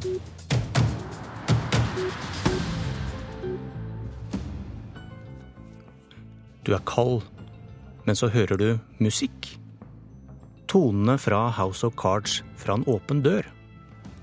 [0.00, 0.08] Du
[6.72, 7.20] er kald,
[8.06, 9.58] men så hører du musikk.
[10.70, 13.44] Tonene fra House of Cards fra en åpen dør.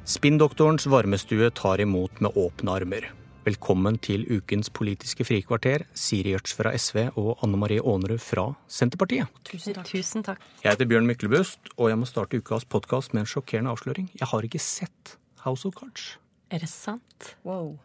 [0.08, 3.06] Spinndoktorens varmestue tar imot med åpne armer.
[3.46, 9.30] Velkommen til ukens Politiske frikvarter, Siri Gjørts fra SV og Anne Marie Aanerud fra Senterpartiet.
[9.46, 9.86] Tusen takk.
[9.92, 10.42] Tusen takk.
[10.64, 14.10] Jeg heter Bjørn Myklebust, og jeg må starte ukas podkast med en sjokkerende avsløring.
[14.18, 16.18] Jeg har ikke sett House of Cards.
[16.52, 17.34] Er det sant?
[17.48, 17.78] Wow.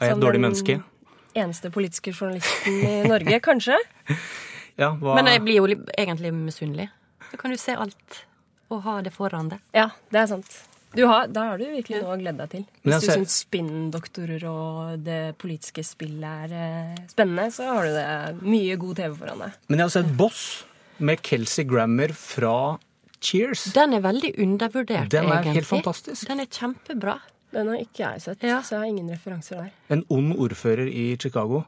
[0.00, 0.80] Er jeg et dårlig menneske?
[1.36, 3.76] Eneste politiske journalisten i Norge, kanskje?
[4.80, 6.90] Ja, hva Men jeg blir jo egentlig misunnelig.
[7.30, 8.24] Da kan du se alt
[8.70, 9.62] og ha det foran deg.
[9.76, 10.58] Ja, det er sant.
[10.94, 12.64] Du har, da har du virkelig noe å glede deg til.
[12.82, 13.06] Hvis ser...
[13.06, 18.78] du syns spinndoktorer og det politiske spillet er eh, spennende, så har du det mye
[18.80, 19.60] god TV foran deg.
[19.70, 20.42] Men jeg har sett Boss
[20.98, 22.56] med Kelsey Grammer fra
[23.20, 23.64] Cheers.
[23.74, 25.52] Den er veldig undervurdert, Den er egentlig.
[25.60, 26.28] helt fantastisk.
[26.28, 27.18] Den er kjempebra.
[27.52, 28.60] Den har ikke jeg sett, Ja.
[28.62, 29.70] så jeg har ingen referanser der.
[29.90, 31.62] En ond ordfører i Chicago.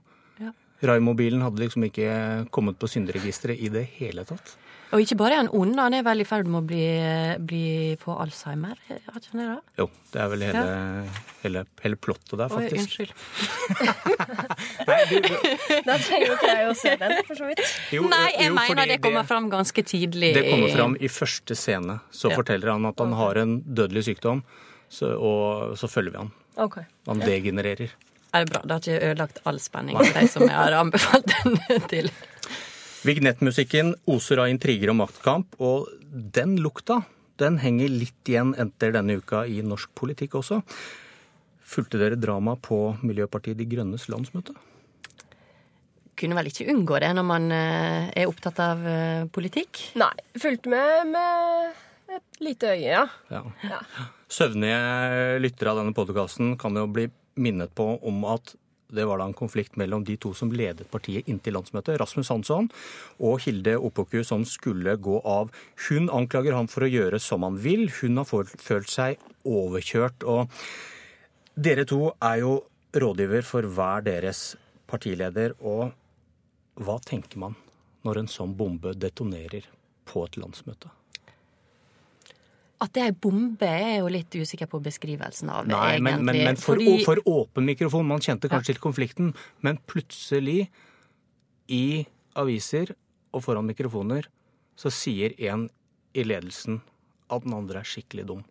[0.83, 0.91] Ja.
[0.93, 2.11] Raimobilen hadde liksom ikke
[2.51, 4.57] kommet på synderegisteret i det hele tatt.
[4.93, 6.83] Og ikke bare er han ond, han er vel i ferd med å bli,
[7.49, 7.63] bli
[8.03, 8.77] få Alzheimer.
[8.91, 9.55] Har ikke han det?
[9.81, 10.65] Jo, det er vel hele,
[11.45, 13.15] hele, hele plottet der, Oi, unnskyld.
[14.91, 15.17] Nei, du,
[15.89, 17.65] Da trenger jo ikke jeg å se den, for så vidt.
[17.95, 20.35] jo, Nei, jeg jo, mener det kommer fram ganske tidlig.
[20.37, 22.01] Det kommer fram i første scene.
[22.13, 22.37] Så Ja.
[22.37, 24.45] forteller han at han har en dødelig sykdom,
[24.93, 26.33] så, og så følger vi han.
[26.69, 26.85] Okay.
[27.09, 27.97] Han degenererer.
[28.33, 28.63] Er det bra?
[28.65, 32.09] Det har ikke ødelagt all spenning for de som jeg har anbefalt den til.
[33.03, 37.03] Vignettmusikken oser av intriger og maktkamp, og den lukta
[37.41, 40.61] den henger litt igjen etter denne uka i norsk politikk også.
[41.73, 44.55] Fulgte dere drama på Miljøpartiet De Grønnes landsmøte?
[46.19, 49.81] Kunne vel ikke unngå det når man eh, er opptatt av eh, politikk?
[49.99, 50.13] Nei.
[50.39, 51.81] Fulgte med med
[52.13, 53.07] et lite øye, ja.
[53.33, 53.43] Ja.
[53.65, 53.81] ja.
[54.33, 58.55] Søvnige lyttere av denne podkasten kan jo bli minnet på om at
[58.93, 62.69] det var da en konflikt mellom de to som ledet partiet inntil landsmøtet, Rasmus Hansson
[63.25, 65.49] og Hilde Opoku, som skulle gå av.
[65.89, 67.87] Hun anklager ham for å gjøre som han vil.
[68.03, 70.29] Hun har følt seg overkjørt.
[70.29, 70.53] Og
[71.57, 72.55] dere to er jo
[72.93, 74.51] rådgiver for hver deres
[74.91, 75.57] partileder.
[75.65, 75.89] Og
[76.85, 77.57] hva tenker man
[78.05, 79.71] når en sånn bombe detonerer
[80.05, 80.93] på et landsmøte?
[82.83, 86.03] At det er ei bombe, er jo litt usikker på beskrivelsen av, Nei, egentlig.
[86.09, 88.09] men, men, men for, Fordi- for åpen mikrofon.
[88.09, 89.29] Man kjente kanskje til konflikten,
[89.63, 90.67] men plutselig,
[91.71, 92.03] i
[92.37, 92.91] aviser
[93.33, 94.27] og foran mikrofoner,
[94.77, 95.69] så sier en
[96.19, 96.81] i ledelsen
[97.33, 98.43] at den andre er skikkelig dum.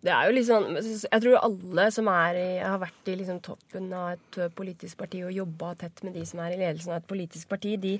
[0.00, 3.90] Det er jo liksom, Jeg tror alle som er i, har vært i liksom toppen
[3.92, 7.10] av et politisk parti og jobba tett med de som er i ledelsen av et
[7.10, 7.98] politisk parti, de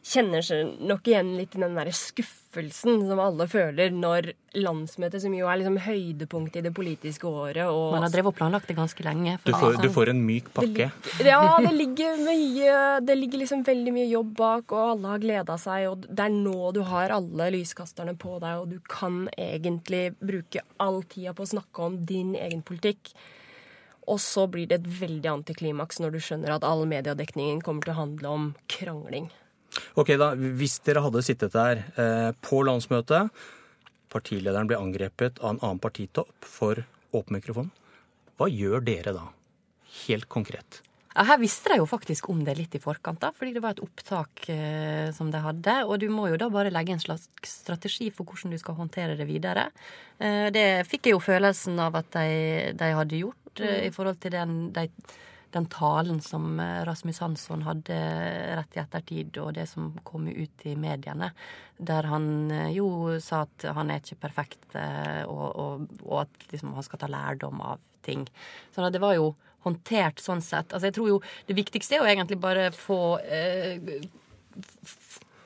[0.00, 5.34] kjenner seg nok igjen litt i den der skuffelsen som alle føler når landsmøtet, som
[5.36, 8.78] jo er liksom høydepunktet i det politiske året og Man har drevet og planlagt det
[8.78, 9.36] ganske lenge.
[9.44, 10.88] Du får, du får en myk pakke.
[11.18, 15.22] Det, ja, det ligger mye Det ligger liksom veldig mye jobb bak, og alle har
[15.22, 19.26] gleda seg, og det er nå du har alle lyskasterne på deg, og du kan
[19.36, 23.12] egentlig bruke all tida på å snakke om din egen politikk.
[24.10, 27.94] Og så blir det et veldig antiklimaks når du skjønner at all mediedekningen kommer til
[27.94, 29.28] å handle om krangling.
[29.98, 33.30] Ok, da, Hvis dere hadde sittet der eh, på landsmøtet,
[34.10, 36.82] partilederen ble angrepet av en annen partitopp for
[37.14, 37.70] åpen mikrofon,
[38.40, 39.26] hva gjør dere da?
[40.06, 40.80] Helt konkret.
[41.10, 43.74] Ja, her visste de jo faktisk om det litt i forkant, da, fordi det var
[43.74, 45.74] et opptak eh, som de hadde.
[45.88, 49.16] Og du må jo da bare legge en slags strategi for hvordan du skal håndtere
[49.18, 49.68] det videre.
[50.22, 54.22] Eh, det fikk jeg jo følelsen av at de, de hadde gjort eh, i forhold
[54.22, 54.86] til den, de,
[55.54, 57.98] den talen som eh, Rasmus Hansson hadde
[58.58, 61.32] rett i ettertid, og det som kom ut i mediene,
[61.78, 66.50] der han eh, jo sa at han er ikke perfekt, eh, og, og, og at
[66.52, 68.26] liksom, han skal ta lærdom av ting.
[68.74, 69.34] Så det var jo
[69.66, 70.72] håndtert sånn sett.
[70.72, 73.76] Altså jeg tror jo Det viktigste er jo egentlig bare få eh,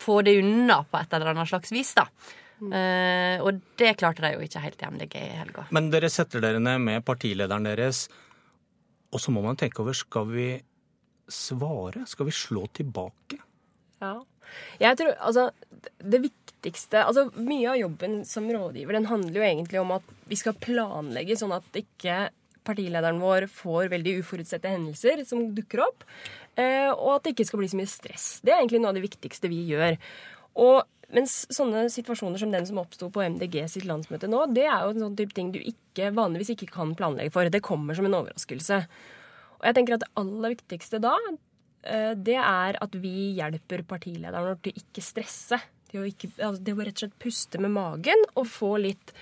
[0.04, 2.04] Få det unna på et eller annet slags vis, da.
[2.60, 5.64] Uh, og det klarte de jo ikke helt i MDG i helga.
[5.74, 8.04] Men dere setter dere ned med partilederen deres,
[9.14, 10.48] og så må man tenke over skal vi
[11.30, 12.04] svare?
[12.10, 13.38] Skal vi slå tilbake?
[14.02, 14.16] Ja.
[14.82, 15.48] Jeg tror, altså,
[16.04, 20.36] det viktigste altså Mye av jobben som rådgiver den handler jo egentlig om at vi
[20.38, 22.28] skal planlegge sånn at ikke
[22.64, 26.04] partilederen vår får veldig uforutsette hendelser som dukker opp.
[26.56, 28.28] eh, Og at det ikke skal bli så mye stress.
[28.44, 29.98] Det er egentlig noe av det viktigste vi gjør.
[30.64, 34.84] Og mens sånne situasjoner som den som oppsto på MDG sitt landsmøte nå, det er
[34.84, 37.50] jo en sånn type ting du ikke, vanligvis ikke kan planlegge for.
[37.50, 38.80] Det kommer som en overraskelse.
[39.58, 41.14] Og jeg tenker at det aller viktigste da,
[41.84, 45.60] eh, det er at vi hjelper partilederen til ikke stresse.
[45.90, 49.14] Det å, ikke, altså, det å rett og slett puste med magen og få litt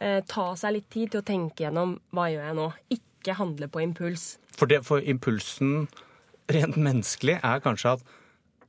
[0.00, 2.70] eh, ta seg litt tid til å tenke gjennom hva gjør jeg nå.
[2.96, 4.36] Ikke handle på impuls.
[4.56, 5.88] For, det, for impulsen
[6.52, 8.16] rent menneskelig er kanskje at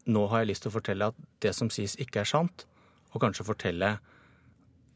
[0.07, 2.65] nå har jeg lyst til å fortelle at det som sies, ikke er sant.
[3.13, 3.98] Og kanskje fortelle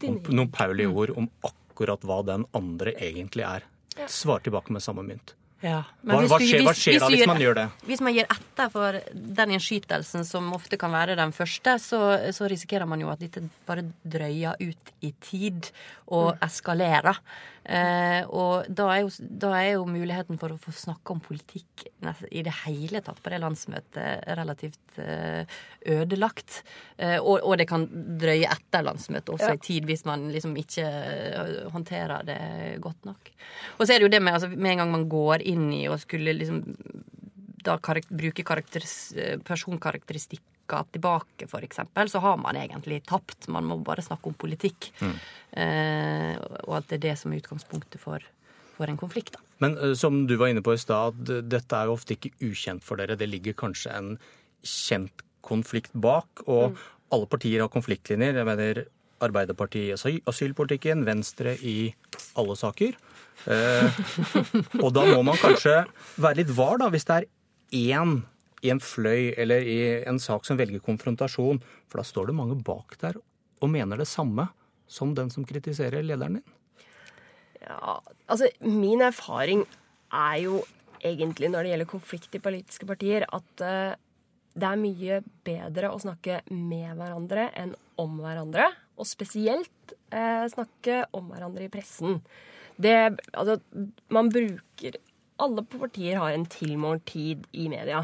[0.08, 3.68] om, noen Pauli-ord om akkurat hva den andre egentlig er.
[4.10, 5.36] Svar tilbake med samme mynt.
[5.62, 5.84] Ja.
[6.02, 7.66] Hva, hva, skjer, hva skjer da hvis man gjør det?
[7.86, 12.00] Hvis man gir etter for den innskytelsen, som ofte kan være den første, så,
[12.34, 15.70] så risikerer man jo at dette bare drøyer ut i tid
[16.10, 16.42] og mm.
[16.48, 17.22] eskalerer.
[17.62, 21.86] Eh, og da er, jo, da er, jo, muligheten for å få snakke om politikk
[22.34, 25.46] i det hele tatt på det landsmøtet relativt eh,
[25.94, 26.64] ødelagt.
[26.98, 27.86] Eh, og, og, det kan
[28.22, 29.60] drøye etter landsmøtet også ja.
[29.60, 32.42] i tid, hvis man liksom ikke eh, håndterer det
[32.82, 33.32] godt nok.
[33.78, 35.86] Og så er det jo det med altså, med en gang man går inn i
[35.92, 36.64] og skulle liksom
[37.62, 38.42] da bruke
[40.72, 43.48] personkarakteristikker tilbake, f.eks., så har man egentlig tapt.
[43.48, 44.92] Man må bare snakke om politikk.
[45.02, 45.16] Mm.
[45.52, 46.38] Eh,
[46.68, 48.20] og at det er det som er utgangspunktet for,
[48.78, 49.36] for en konflikt.
[49.36, 49.40] Da.
[49.60, 52.84] Men uh, som du var inne på i stad, dette er jo ofte ikke ukjent
[52.84, 53.18] for dere.
[53.20, 54.16] Det ligger kanskje en
[54.64, 56.82] kjent konflikt bak, og mm.
[57.12, 58.38] alle partier har konfliktlinjer.
[58.38, 58.84] Jeg mener
[59.22, 61.92] Arbeiderpartiet i asylpolitikken, Venstre i
[62.42, 62.96] alle saker.
[63.46, 64.00] Eh,
[64.84, 65.84] og da må man kanskje
[66.18, 67.28] være litt var, da, hvis det er
[67.94, 68.22] én
[68.62, 69.78] i en fløy eller i
[70.08, 71.62] en sak som velger konfrontasjon.
[71.90, 73.18] For da står det mange bak der
[73.62, 74.48] og mener det samme
[74.92, 76.54] som den som kritiserer lederen din.
[77.62, 79.64] Ja, altså min erfaring
[80.12, 80.62] er jo
[81.02, 83.94] egentlig når det gjelder konflikt i politiske partier, at uh,
[84.52, 88.68] det er mye bedre å snakke med hverandre enn om hverandre.
[89.00, 92.20] Og spesielt uh, snakke om hverandre i pressen.
[92.82, 92.96] Det,
[93.38, 93.60] altså,
[94.10, 94.96] man bruker
[95.42, 98.04] Alle partier har en tilmålt tid i media.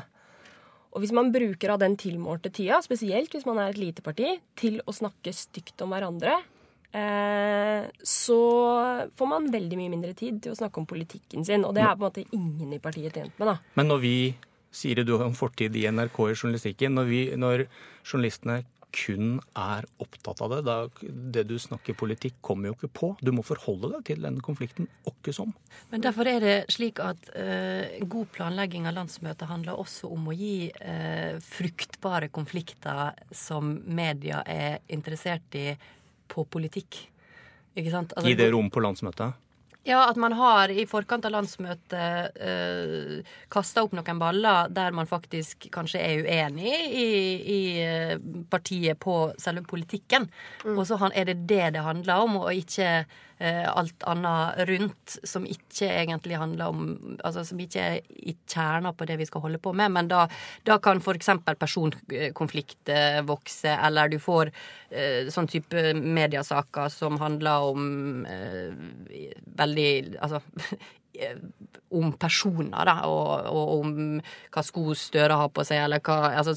[0.97, 4.31] Og hvis man bruker av den tilmålte tida, spesielt hvis man er et lite parti,
[4.57, 6.39] til å snakke stygt om hverandre,
[6.89, 8.39] eh, så
[9.13, 11.67] får man veldig mye mindre tid til å snakke om politikken sin.
[11.69, 13.59] Og det er på en måte ingen i partiet tjent med, da.
[13.77, 14.15] Men når vi
[14.73, 17.67] sier du en fortid i NRK i journalistikken, når, vi, når
[18.01, 18.63] journalistene
[18.95, 20.59] kun er opptatt av det.
[20.67, 20.75] Da,
[21.35, 23.09] det du snakker politikk, kommer jo ikke på.
[23.21, 25.53] Du må forholde deg til denne konflikten åkke som.
[25.91, 30.37] Men derfor er det slik at eh, god planlegging av landsmøtet handler også om å
[30.37, 35.69] gi eh, fruktbare konflikter som media er interessert i,
[36.27, 37.03] på politikk.
[37.77, 38.15] Ikke sant?
[38.15, 39.37] Altså, gi det rom på landsmøtet?
[39.87, 45.07] Ja, at man har i forkant av landsmøtet eh, kasta opp noen baller der man
[45.07, 47.05] faktisk kanskje er uenig i,
[47.53, 48.17] i eh,
[48.51, 50.27] partiet på selve politikken.
[50.65, 50.75] Mm.
[50.75, 53.05] Og så er det det det handler om, og ikke
[53.37, 56.87] alt annet rundt som ikke egentlig handler om
[57.21, 59.91] Altså som ikke er i kjerna på det vi skal holde på med.
[59.93, 60.23] Men da,
[60.65, 61.29] da kan f.eks.
[61.59, 64.51] personkonflikt eh, vokse, eller du får
[64.89, 70.41] eh, sånn type mediasaker som handler om eh, veldig Altså
[71.89, 73.93] om personer, da, og, og, om
[74.53, 76.53] hva sko Støre har på seg, eller hva, altså,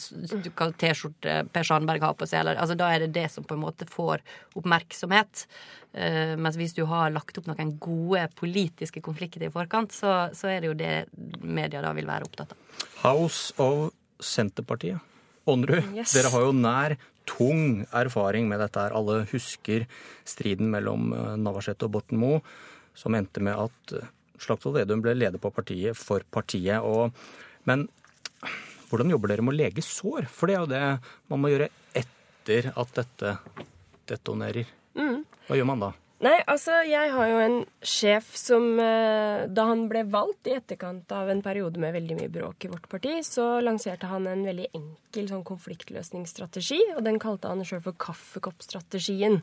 [0.50, 2.42] hva T-skjorte Per Sandberg har på seg.
[2.42, 4.24] Eller, altså, da er det det som på en måte får
[4.58, 5.46] oppmerksomhet.
[5.90, 10.52] Uh, mens hvis du har lagt opp noen gode politiske konflikter i forkant, så, så
[10.52, 10.94] er det jo det
[11.42, 12.84] media da vil være opptatt av.
[13.02, 13.90] House of
[14.20, 15.00] Senterpartiet.
[15.50, 16.12] Ånderud, yes.
[16.14, 16.94] dere har jo nær
[17.28, 18.94] tung erfaring med dette her.
[18.96, 19.86] Alle husker
[20.28, 22.42] striden mellom eh, Navarsete og Borten Moe,
[22.96, 24.10] som endte med at eh,
[24.40, 26.80] Slagsvold Vedum ble leder på partiet for partiet.
[26.84, 27.12] Og,
[27.68, 27.86] men
[28.90, 30.28] hvordan jobber dere med å lege sår?
[30.32, 30.84] For det er jo det
[31.32, 33.34] man må gjøre etter at dette
[34.10, 34.70] detonerer.
[34.98, 35.20] Mm.
[35.50, 35.90] Hva gjør man da?
[36.20, 41.10] Nei, altså, jeg har jo en sjef som eh, Da han ble valgt i etterkant
[41.16, 44.68] av en periode med veldig mye bråk i vårt parti, så lanserte han en veldig
[44.76, 49.40] enkel sånn konfliktløsningsstrategi, og den kalte han sjøl for kaffekoppstrategien.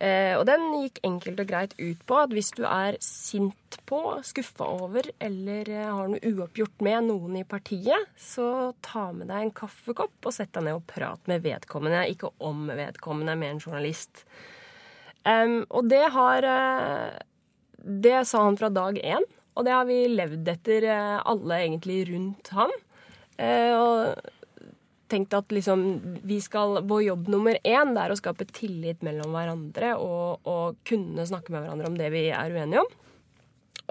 [0.00, 4.00] Eh, og den gikk enkelt og greit ut på at hvis du er sint på,
[4.24, 9.44] skuffa over eller eh, har noe uoppgjort med noen i partiet, så ta med deg
[9.44, 12.06] en kaffekopp og sett deg ned og prat med vedkommende.
[12.14, 14.24] Ikke om vedkommende, med en journalist.
[15.24, 17.16] Um, og det har uh,
[17.80, 19.24] Det sa han fra dag én,
[19.56, 22.72] og det har vi levd etter uh, alle egentlig rundt ham.
[23.40, 24.32] Uh, og
[25.14, 25.84] tenkt at liksom
[26.26, 30.78] vi skal, Vår jobb nummer én det er å skape tillit mellom hverandre og, og,
[30.86, 32.94] kunne snakke med hverandre om det vi er uenige om.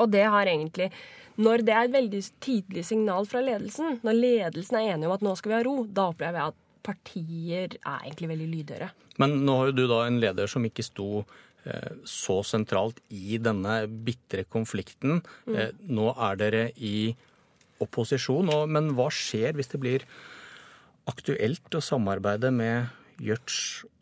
[0.02, 0.90] Og det har egentlig
[1.38, 5.24] Når det er et veldig tydelig signal fra ledelsen, når ledelsen er enig om at
[5.25, 8.92] nå skal vi ha ro, da opplever jeg at partier er egentlig veldig lydhøre.
[9.22, 11.24] Men nå har jo du da en leder som ikke sto
[11.66, 15.22] eh, så sentralt i denne bitre konflikten.
[15.48, 15.56] Mm.
[15.56, 17.13] Eh, nå er dere i
[17.84, 20.06] opposisjon, men hva skjer hvis det blir
[21.10, 22.92] aktuelt å samarbeide med
[23.24, 23.58] Gjørts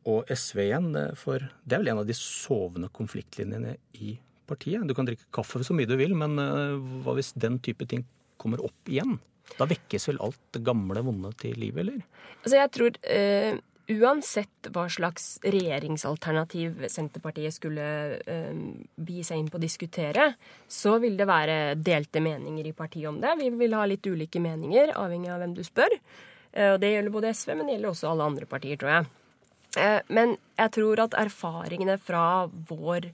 [0.09, 0.91] og SV igjen.
[1.19, 4.15] For det er vel en av de sovende konfliktlinjene i
[4.49, 4.85] partiet.
[4.87, 8.05] Du kan drikke kaffe så mye du vil, men eh, hva hvis den type ting
[8.41, 9.19] kommer opp igjen?
[9.57, 11.99] Da vekkes vel alt det gamle, vonde til liv, eller?
[12.41, 13.59] Altså, jeg tror uh,
[13.91, 17.87] uansett hva slags regjeringsalternativ Senterpartiet skulle
[18.21, 18.65] uh,
[18.95, 20.31] bi seg inn på å diskutere,
[20.67, 23.37] så vil det være delte meninger i partiet om det.
[23.41, 25.97] Vi vil ha litt ulike meninger, avhengig av hvem du spør.
[26.55, 29.11] Uh, og det gjelder både SV, men det gjelder også alle andre partier, tror jeg.
[29.79, 32.23] Eh, men jeg tror at erfaringene fra
[32.69, 33.11] vår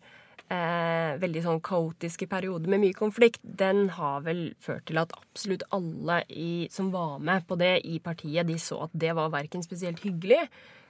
[0.54, 5.66] eh, veldig sånn kaotiske periode med mye konflikt, den har vel ført til at absolutt
[5.76, 9.66] alle i, som var med på det i partiet, de så at det var verken
[9.66, 10.46] spesielt hyggelig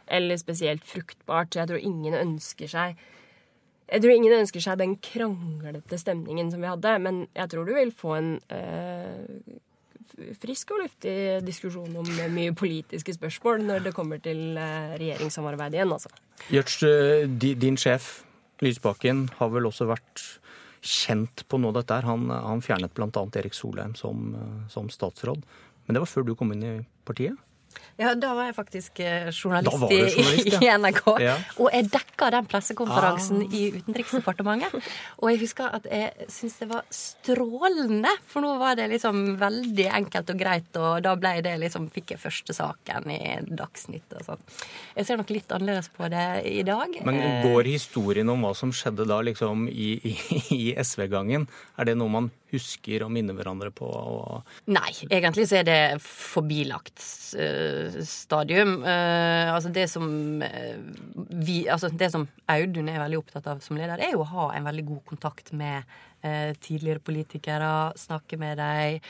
[0.07, 1.51] eller spesielt fruktbart.
[1.51, 2.97] Så jeg tror ingen ønsker seg
[3.87, 7.71] jeg tror ingen ønsker seg den kranglete stemningen som vi hadde, men jeg tror du
[7.71, 9.21] vil få en eh,
[10.41, 11.15] frisk og luftig
[11.47, 16.11] diskusjon om mye politiske spørsmål når det kommer til eh, regjeringssamarbeid igjen, altså.
[16.51, 17.29] Gjørts, eh,
[17.63, 18.26] din sjef
[18.65, 20.23] Lysbakken har vel også vært
[20.81, 22.01] kjent på noe av dette.
[22.07, 23.09] Han, han fjernet bl.a.
[23.39, 24.31] Erik Solheim som,
[24.71, 25.43] som statsråd.
[25.85, 26.75] Men det var før du kom inn i
[27.07, 27.37] partiet?
[27.98, 30.60] Ja, da var jeg faktisk eh, journalist, journalist ja.
[30.65, 31.03] i, NRK.
[31.24, 31.36] Ja.
[31.57, 33.55] Og jeg dekka den pressekonferansen ah.
[33.57, 34.75] i Utenriksdepartementet.
[35.22, 39.88] Og jeg husker at jeg syntes det var strålende, for nå var det liksom veldig
[39.98, 44.25] enkelt og greit, og da ble det liksom Fikk jeg første saken i Dagsnytt og
[44.27, 44.41] sånn.
[44.98, 46.98] Jeg ser nok litt annerledes på det i dag.
[47.07, 50.13] Men eh, går historien om hva som skjedde da, liksom i, i,
[50.53, 53.88] i SV-gangen, er det noe man husker og minner hverandre på?
[53.88, 54.53] Og...
[54.72, 57.01] Nei, egentlig så er det forbilagt
[57.39, 57.66] uh,
[58.07, 58.81] stadium.
[58.83, 60.07] Uh, altså det som
[60.41, 60.77] uh,
[61.38, 64.50] vi Altså det som Audun er veldig opptatt av som leder, er jo å ha
[64.55, 65.97] en veldig god kontakt med
[66.65, 69.03] tidligere politikere, snakke med dem,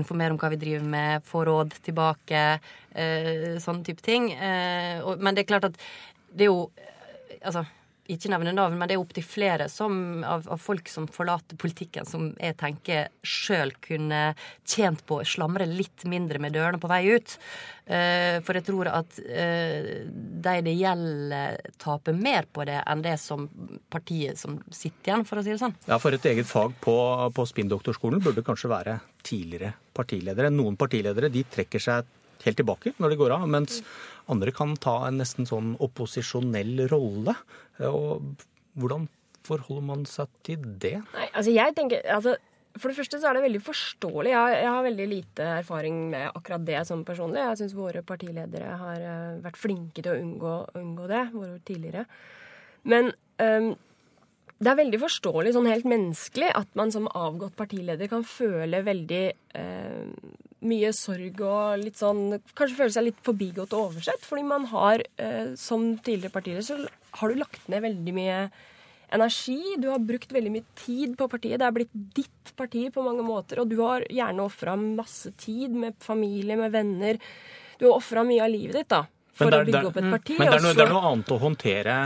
[0.00, 2.40] informere om hva vi driver med, få råd tilbake,
[3.62, 4.30] sånne type ting.
[4.32, 5.76] men det er klart at
[6.32, 6.64] det er jo
[7.44, 7.66] Altså
[8.10, 9.94] ikke nevne navn, men det er opptil flere som,
[10.28, 14.34] av, av, folk som forlater politikken, som jeg tenker sjøl kunne
[14.68, 17.36] tjent på å slamre litt mindre med dørene på vei ut.
[17.84, 19.88] Uh, for jeg tror at uh,
[20.44, 23.46] de det gjelder, taper mer på det enn det som
[23.92, 25.76] partiet som sitter igjen, for å si det sånn.
[25.88, 26.96] Ja, for et eget fag på,
[27.36, 30.52] på spinndoktorskolen burde kanskje være tidligere partiledere.
[30.52, 32.12] Noen partiledere de trekker seg
[32.44, 33.80] helt tilbake når de går av, mens
[34.32, 37.36] andre kan ta en nesten sånn opposisjonell rolle.
[37.84, 38.24] Og
[38.80, 39.06] hvordan
[39.44, 40.98] forholder man seg til det?
[41.14, 42.36] Nei, altså jeg tenker, altså
[42.74, 44.30] for det første så er det veldig forståelig.
[44.32, 47.42] Jeg, jeg, har veldig lite erfaring med akkurat det som personlig.
[47.44, 52.06] Jeg syns våre partiledere har uh, vært flinke til å unngå, unngå det, våre tidligere.
[52.90, 53.70] Men um,
[54.62, 59.22] det er veldig forståelig, sånn helt menneskelig, at man som avgått partileder kan føle veldig
[59.58, 60.04] eh,
[60.64, 64.22] mye sorg og litt sånn Kanskje føle seg litt forbigått og oversett.
[64.24, 68.38] Fordi man har, eh, som tidligere partileder, så har du lagt ned veldig mye
[69.14, 69.58] energi.
[69.82, 71.58] Du har brukt veldig mye tid på partiet.
[71.58, 73.60] Det er blitt ditt parti på mange måter.
[73.62, 77.18] Og du har gjerne ofra masse tid med familie, med venner.
[77.78, 79.02] Du har ofra mye av livet ditt da,
[79.34, 80.38] for der, å bygge opp et parti.
[80.38, 81.98] Men det er, noe, det er noe annet å håndtere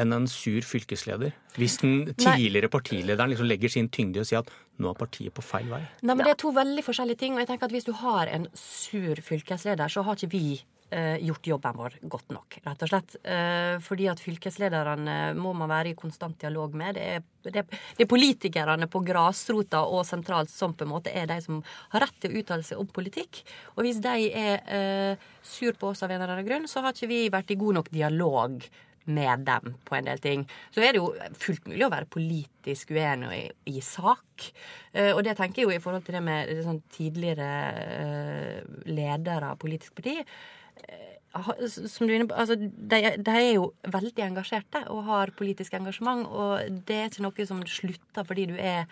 [0.00, 1.34] enn en sur fylkesleder?
[1.58, 5.34] Hvis den tidligere partilederen liksom legger sin tyngde i å si at nå er partiet
[5.36, 5.82] på feil vei?
[6.02, 7.34] Nei, men Det er to veldig forskjellige ting.
[7.34, 11.16] og jeg tenker at Hvis du har en sur fylkesleder, så har ikke vi eh,
[11.26, 13.16] gjort jobben vår godt nok, rett og slett.
[13.24, 16.94] Eh, fordi at fylkeslederne må man være i konstant dialog med.
[16.96, 17.64] Det er, det,
[17.98, 21.60] det er politikerne på grasrota og sentralt som på en måte er de som
[21.94, 23.42] har rett til å uttale seg om politikk.
[23.76, 26.96] Og hvis de er eh, sur på oss av en eller annen grunn, så har
[26.96, 28.64] ikke vi vært i god nok dialog
[29.04, 30.46] med dem på en del ting.
[30.74, 34.50] Så er det jo fullt mulig å være politisk uenig i, sak.
[34.94, 38.76] Uh, og det tenker jeg jo i forhold til det med det sånn tidligere uh,
[38.90, 40.20] ledere av politisk parti.
[40.22, 45.32] Uh, som du er inne på, altså, de, de, er jo veldig engasjerte og har
[45.38, 46.26] politisk engasjement.
[46.28, 48.84] Og det er ikke noe som slutter fordi du er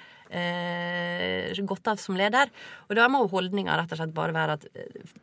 [1.68, 2.48] gått av som leder.
[2.88, 4.64] Og da må holdninga rett og slett bare være at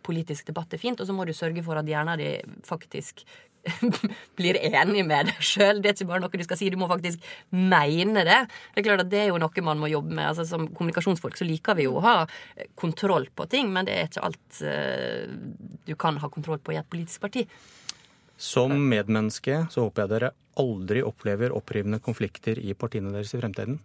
[0.06, 3.25] politisk debatt er fint, og så må du sørge for at hjernen din faktisk
[4.40, 5.82] blir enig med deg sjøl.
[5.82, 8.40] Det er ikke bare noe du skal si, du må faktisk mene det.
[8.74, 10.26] Det er klart at det er jo noe man må jobbe med.
[10.32, 12.16] Altså, som kommunikasjonsfolk så liker vi jo å ha
[12.80, 15.28] kontroll på ting, men det er ikke alt uh,
[15.88, 17.48] du kan ha kontroll på i et politisk parti.
[18.38, 23.80] Som medmenneske så håper jeg dere aldri opplever opprivende konflikter i partiene deres i fremtiden.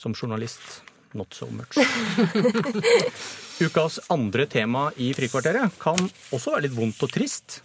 [0.00, 0.80] Som journalist
[1.12, 1.76] not so much.
[3.60, 5.98] Ukas andre tema i Frikvarteret kan
[6.32, 7.60] også være litt vondt og trist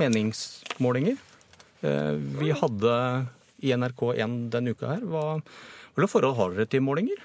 [0.00, 1.16] meningsmålinger.
[1.80, 2.98] Eh, vi hadde
[3.64, 5.08] i NRK1 denne uka her.
[5.08, 5.24] Hva,
[5.96, 7.24] hvilke forhold har dere til målinger?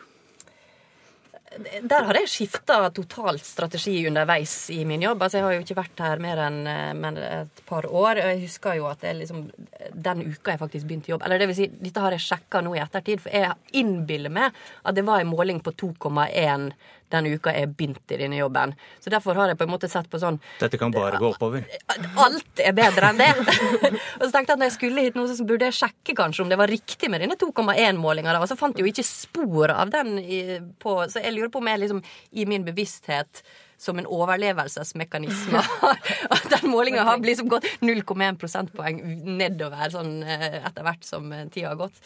[1.59, 5.19] Der har jeg skifta totalt strategi underveis i min jobb.
[5.25, 8.21] Altså, jeg har jo ikke vært her mer enn eh, et par år.
[8.23, 9.43] Jeg husker jo at det liksom,
[9.91, 12.77] den uka jeg faktisk begynte jobb Eller det vil si, dette har jeg sjekka nå
[12.77, 14.55] i ettertid, for jeg innbiller meg
[14.87, 16.71] at det var en måling på 2,1
[17.13, 18.75] den uka jeg begynte i denne jobben.
[19.03, 21.65] Så derfor har jeg på en måte sett på sånn Dette kan bare gå oppover.
[22.25, 23.31] Alt er bedre enn det.
[24.19, 26.45] og så tenkte jeg at når jeg skulle hit nå, så burde jeg sjekke kanskje
[26.45, 28.37] om det var riktig med denne 2,1-målinga.
[28.41, 30.15] Og så fant jeg jo ikke spor av den
[30.81, 32.01] på Så jeg lurer på om jeg liksom
[32.31, 33.43] i min bevissthet
[33.81, 35.61] som en overlevelsesmekanisme.
[36.35, 39.01] At den målinga har liksom gått 0,1 prosentpoeng
[39.37, 41.97] nedover sånn, eh, etter hvert som eh, tida har gått.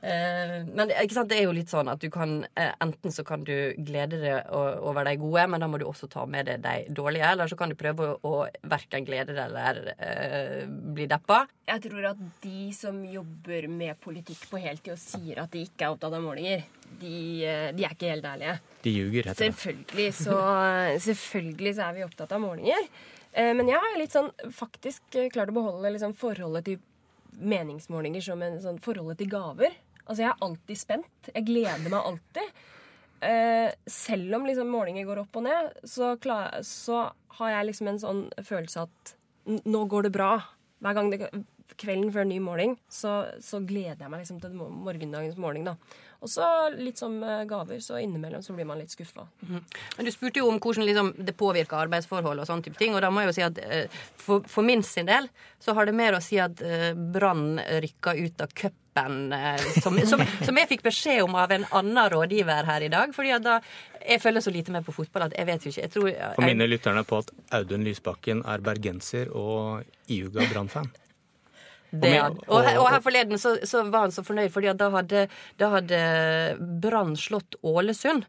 [0.00, 4.18] Eh, men det er jo litt sånn at du kan Enten så kan du glede
[4.20, 7.30] deg over de gode, men da må du også ta med deg de dårlige.
[7.32, 8.32] Eller så kan du prøve å
[8.70, 11.44] verken glede deg eller bli deppa.
[11.68, 15.86] Jeg tror at de som jobber med politikk på heltid og sier at de ikke
[15.86, 16.64] er opptatt av målinger,
[17.00, 17.16] de,
[17.76, 18.54] de er ikke helt ærlige.
[18.84, 19.52] De ljuger, heter det.
[19.54, 20.38] Selvfølgelig så,
[21.06, 22.88] selvfølgelig så er vi opptatt av målinger.
[23.34, 26.82] Eh, men jeg har litt sånn faktisk eh, klart å beholde liksom forholdet til
[27.34, 29.74] meningsmålinger som en sånn forholdet til gaver.
[30.04, 31.30] Altså, jeg er alltid spent.
[31.32, 32.62] Jeg gleder meg alltid.
[33.24, 37.08] Eh, selv om liksom målinger går opp og ned, så, klar, så
[37.38, 39.14] har jeg liksom en sånn følelse at
[39.64, 40.36] nå går det bra.
[40.84, 41.30] Hver gang det,
[41.80, 45.66] kvelden før ny måling, så, så gleder jeg meg liksom til morgendagens måling.
[45.68, 45.76] da.
[46.24, 49.26] Og så litt som gaver, så innimellom så blir man litt skuffa.
[49.44, 49.58] Mm.
[49.98, 52.96] Men du spurte jo om hvordan liksom, det påvirker arbeidsforhold og sånne type ting.
[52.96, 55.28] Og da må jeg jo si at eh, for, for, min sin del
[55.60, 59.98] så har det mer å si at eh, Brann rykka ut av cup Eh, som,
[60.06, 63.14] som, som, jeg fikk beskjed om av en annen rådgiver her i dag.
[63.14, 63.58] fordi at da
[64.04, 65.80] jeg følger så lite med på fotball at jeg vet jo ikke.
[65.80, 70.92] Jeg tror, jeg, For minner lytterne på at Audun Lysbakken er bergenser og iuga Brann-fan.
[72.02, 72.10] Det,
[72.48, 75.26] og, og, her forleden så, så, var han så fornøyd, fordi da hadde,
[75.60, 76.00] da hadde
[76.82, 78.26] Brann slått Ålesund.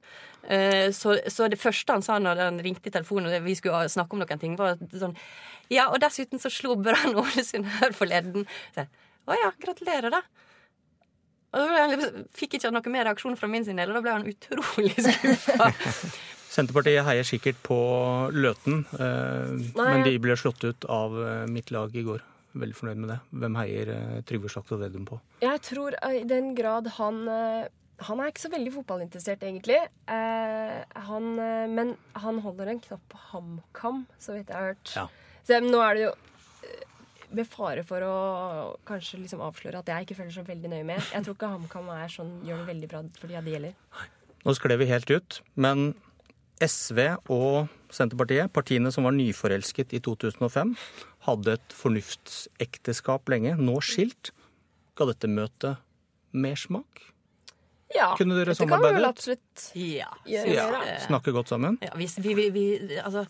[0.48, 3.88] Eh, så, så, det første han sa når han ringte i telefonen og vi skulle
[3.90, 5.16] snakke om noen ting, var sånn
[5.74, 8.46] Ja, og dessuten så slo Brann Ålesund her forleden.
[8.76, 8.86] Så,
[9.26, 10.22] å ja, gratulerer, da.
[11.56, 14.16] Og da liksom, fikk ikke noe mer reaksjon fra min sin del, og da ble
[14.20, 15.72] han utrolig skuffa.
[16.56, 17.80] Senterpartiet heier sikkert på
[18.32, 22.22] Løten, eh, men de ble slått ut av eh, mitt lag i går
[22.62, 23.18] veldig fornøyd med det.
[23.44, 25.20] Hvem heier eh, Trygve Slagsvold Vedum på?
[25.44, 27.66] Jeg tror eh, i den grad han eh,
[28.06, 29.78] han er ikke så veldig fotballinteressert, egentlig.
[30.12, 31.28] Eh, han,
[31.72, 34.92] men han holder en knapp på HamKam, så vidt jeg har hørt.
[34.98, 35.06] Ja.
[35.48, 36.12] Så nå er det jo
[37.36, 38.18] med fare for å
[38.88, 41.08] kanskje liksom avsløre at jeg ikke følger så veldig nøye med.
[41.14, 44.10] Jeg tror ikke HamKam sånn, gjør det veldig bra for de det gjelder.
[44.46, 45.88] Nå skled vi helt ut, men
[46.62, 47.00] SV
[47.34, 50.76] og Senterpartiet, partiene som var nyforelsket i 2005,
[51.26, 54.32] hadde et fornuftsekteskap lenge, nå skilt.
[54.96, 55.84] Ga dette møtet
[56.36, 57.06] mersmak?
[57.96, 58.98] Ja, Kunne dere samarbeidet?
[58.98, 60.08] Kan absolutt ja.
[60.28, 60.66] ja.
[61.06, 61.78] Snakke godt sammen?
[61.86, 62.64] Ja, vi, vi, vi,
[63.00, 63.24] altså,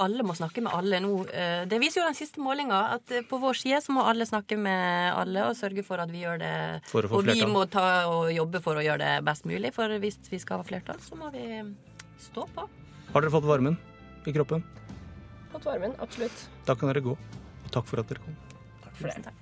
[0.00, 1.10] alle må snakke med alle nå.
[1.26, 4.28] Eh, det viser jo den siste målinga, at eh, på vår side så må alle
[4.28, 6.54] snakke med alle og sørge for at vi gjør det.
[7.02, 10.40] og vi må ta og jobbe for å gjøre det best mulig, for hvis vi
[10.40, 11.46] skal ha flertall, så må vi
[12.30, 12.68] stå på.
[13.10, 13.76] Har dere fått varmen
[14.24, 14.64] i kroppen?
[15.60, 16.48] Fått varmen, absolutt.
[16.64, 17.12] Da kan dere gå.
[17.12, 18.36] Og takk for at dere kom.
[18.80, 19.24] Takk for det.
[19.26, 19.39] Takk.